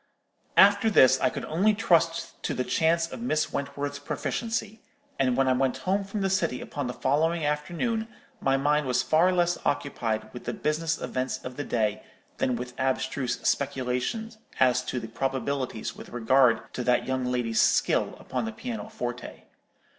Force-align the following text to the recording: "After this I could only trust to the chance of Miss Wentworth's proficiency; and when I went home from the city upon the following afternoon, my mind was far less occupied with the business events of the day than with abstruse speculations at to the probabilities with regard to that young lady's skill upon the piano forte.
"After 0.57 0.89
this 0.89 1.19
I 1.21 1.29
could 1.29 1.45
only 1.45 1.75
trust 1.75 2.41
to 2.41 2.55
the 2.55 2.63
chance 2.63 3.11
of 3.11 3.21
Miss 3.21 3.53
Wentworth's 3.53 3.99
proficiency; 3.99 4.81
and 5.19 5.37
when 5.37 5.47
I 5.47 5.53
went 5.53 5.77
home 5.85 6.03
from 6.03 6.21
the 6.21 6.27
city 6.31 6.59
upon 6.59 6.87
the 6.87 6.93
following 6.95 7.45
afternoon, 7.45 8.07
my 8.39 8.57
mind 8.57 8.87
was 8.87 9.03
far 9.03 9.31
less 9.31 9.59
occupied 9.63 10.33
with 10.33 10.45
the 10.45 10.53
business 10.55 10.99
events 10.99 11.37
of 11.45 11.55
the 11.55 11.63
day 11.63 12.01
than 12.39 12.55
with 12.55 12.73
abstruse 12.79 13.39
speculations 13.43 14.39
at 14.59 14.73
to 14.87 14.99
the 14.99 15.07
probabilities 15.07 15.95
with 15.95 16.09
regard 16.09 16.73
to 16.73 16.83
that 16.83 17.05
young 17.05 17.23
lady's 17.25 17.61
skill 17.61 18.17
upon 18.19 18.45
the 18.45 18.51
piano 18.51 18.89
forte. 18.89 19.43